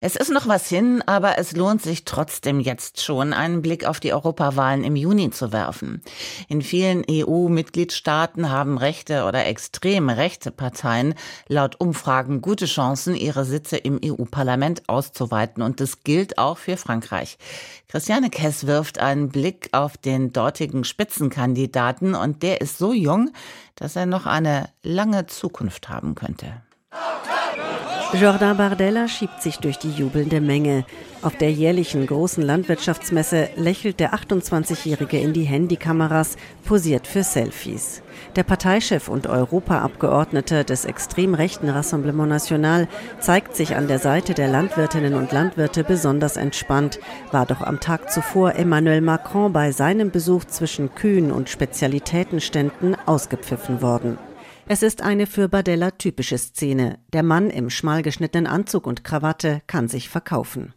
[0.00, 3.98] es ist noch was hin, aber es lohnt sich trotzdem jetzt schon, einen Blick auf
[3.98, 6.02] die Europawahlen im Juni zu werfen.
[6.48, 11.14] In vielen EU-Mitgliedstaaten haben rechte oder extrem rechte Parteien
[11.48, 15.62] laut Umfragen gute Chancen, ihre Sitze im EU-Parlament auszuweiten.
[15.62, 17.38] Und das gilt auch für Frankreich.
[17.88, 23.30] Christiane Kess wirft einen Blick auf den dortigen Spitzenkandidaten und der ist so jung,
[23.76, 26.65] dass er noch eine lange Zukunft haben könnte.
[28.14, 30.84] Jordan Bardella schiebt sich durch die jubelnde Menge.
[31.22, 38.02] Auf der jährlichen großen Landwirtschaftsmesse lächelt der 28-Jährige in die Handykameras, posiert für Selfies.
[38.36, 42.86] Der Parteichef und Europaabgeordnete des extrem rechten Rassemblement National
[43.18, 47.00] zeigt sich an der Seite der Landwirtinnen und Landwirte besonders entspannt,
[47.32, 53.82] war doch am Tag zuvor Emmanuel Macron bei seinem Besuch zwischen Kühen und Spezialitätenständen ausgepfiffen
[53.82, 54.16] worden.
[54.68, 56.98] Es ist eine für Bardella typische Szene.
[57.12, 60.74] Der Mann im schmal geschnittenen Anzug und Krawatte kann sich verkaufen.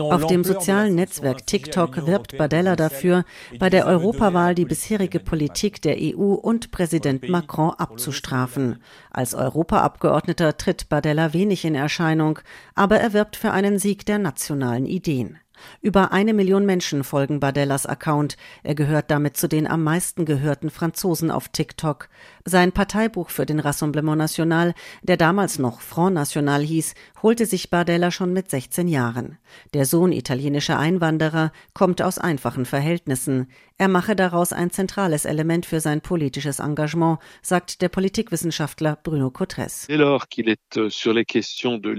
[0.00, 3.24] Auf dem sozialen Netzwerk TikTok wirbt Bardella dafür,
[3.58, 8.82] bei der Europawahl die bisherige Politik der EU und Präsident Macron abzustrafen.
[9.10, 12.38] Als Europaabgeordneter tritt Bardella wenig in Erscheinung,
[12.74, 15.38] aber er wirbt für einen Sieg der nationalen Ideen.
[15.80, 18.36] Über eine Million Menschen folgen Bardellas Account.
[18.62, 22.08] Er gehört damit zu den am meisten gehörten Franzosen auf TikTok.
[22.44, 28.10] Sein Parteibuch für den Rassemblement National, der damals noch Front National hieß, holte sich Bardella
[28.10, 29.38] schon mit 16 Jahren.
[29.74, 33.48] Der Sohn italienischer Einwanderer kommt aus einfachen Verhältnissen.
[33.80, 39.86] Er mache daraus ein zentrales Element für sein politisches Engagement, sagt der Politikwissenschaftler Bruno Cotres.
[39.88, 40.18] Euh,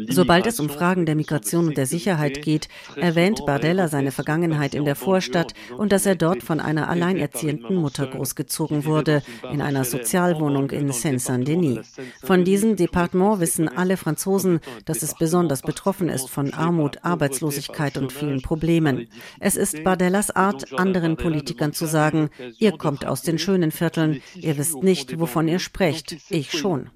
[0.09, 4.83] Sobald es um Fragen der Migration und der Sicherheit geht, erwähnt Bardella seine Vergangenheit in
[4.83, 10.72] der Vorstadt und dass er dort von einer alleinerziehenden Mutter großgezogen wurde, in einer Sozialwohnung
[10.72, 11.95] in Seine-Saint-Denis.
[12.22, 18.12] Von diesem Departement wissen alle Franzosen, dass es besonders betroffen ist von Armut, Arbeitslosigkeit und
[18.12, 19.07] vielen Problemen.
[19.39, 24.22] Es ist Bardellas Art, anderen Politikern Kindern zu sagen, ihr kommt aus den schönen Vierteln,
[24.35, 26.90] ihr wisst nicht, wovon ihr sprecht, ich schon.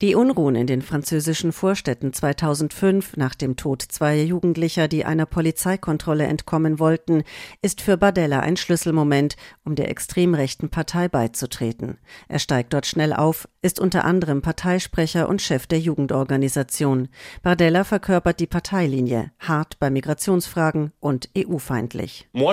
[0.00, 6.24] Die Unruhen in den französischen Vorstädten 2005 nach dem Tod zweier Jugendlicher, die einer Polizeikontrolle
[6.24, 7.22] entkommen wollten,
[7.62, 11.98] ist für Bardella ein Schlüsselmoment, um der extrem rechten Partei beizutreten.
[12.28, 17.08] Er steigt dort schnell auf, ist unter anderem Parteisprecher und Chef der Jugendorganisation.
[17.42, 22.28] Bardella verkörpert die Parteilinie, hart bei Migrationsfragen und EU-feindlich.
[22.34, 22.44] Ich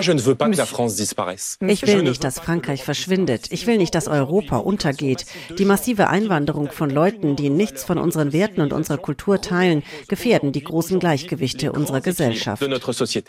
[1.85, 3.51] will nicht, dass Frankreich verschwindet.
[3.51, 5.25] Ich will nicht, dass Europa untergeht.
[5.59, 10.53] Die massive Einwanderung von Leuten, die nichts von unseren Werten und unserer Kultur teilen, gefährden
[10.53, 12.63] die großen Gleichgewichte unserer Gesellschaft.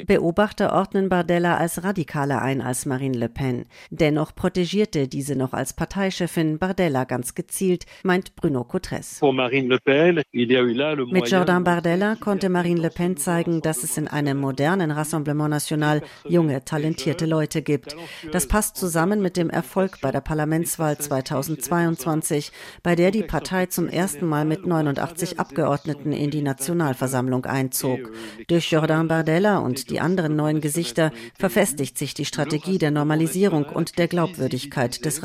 [0.06, 3.64] Beobachter ordnen Bardella als radikaler ein als Marine Le Pen.
[3.90, 7.71] Dennoch protegierte diese noch als Parteichefin Bardella ganz gezielt,
[8.02, 9.20] meint Bruno Cotres.
[9.22, 16.02] Mit Jordan Bardella konnte Marine Le Pen zeigen, dass es in einem modernen Rassemblement National
[16.28, 17.96] junge, talentierte Leute gibt.
[18.32, 23.88] Das passt zusammen mit dem Erfolg bei der Parlamentswahl 2022, bei der die Partei zum
[23.88, 28.12] ersten Mal mit 89 Abgeordneten in die Nationalversammlung einzog.
[28.48, 33.98] Durch Jordan Bardella und die anderen neuen Gesichter verfestigt sich die Strategie der Normalisierung und
[33.98, 35.22] der Glaubwürdigkeit des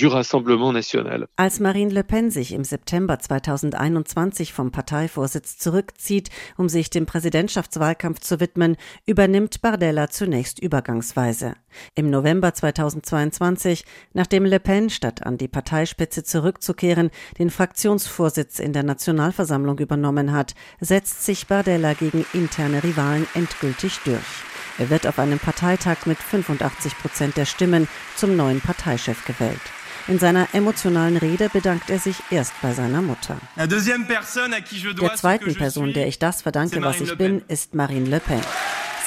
[0.00, 1.26] Rassemblement National.
[1.36, 8.20] Als Marine Le Pen sich im September 2021 vom Parteivorsitz zurückzieht, um sich dem Präsidentschaftswahlkampf
[8.20, 8.76] zu widmen,
[9.06, 11.54] übernimmt Bardella zunächst übergangsweise.
[11.94, 18.82] Im November 2022, nachdem Le Pen statt an die Parteispitze zurückzukehren, den Fraktionsvorsitz in der
[18.82, 24.51] Nationalversammlung übernommen hat, setzt sich Bardella gegen interne Rivalen endgültig durch.
[24.78, 29.60] Er wird auf einem Parteitag mit 85 Prozent der Stimmen zum neuen Parteichef gewählt.
[30.08, 33.36] In seiner emotionalen Rede bedankt er sich erst bei seiner Mutter.
[33.56, 38.40] Der zweiten Person, der ich das verdanke, was ich bin, ist Marine Le Pen.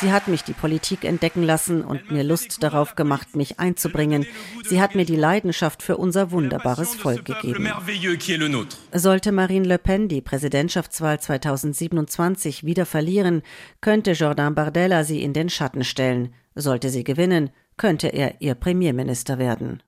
[0.06, 4.28] Sie hat mich die Politik entdecken lassen und mir Lust darauf gemacht, mich einzubringen.
[4.64, 7.68] Sie hat mir die Leidenschaft für unser wunderbares Volk gegeben.
[8.94, 13.42] Sollte Marine Le Pen die Präsidentschaftswahl 2027 wieder verlieren,
[13.82, 16.36] könnte Jordan Bardella sie in den Schatten stellen.
[16.54, 19.82] Sollte sie gewinnen, könnte er ihr Premierminister werden.